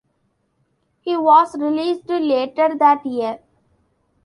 [1.01, 3.37] He was released later that year.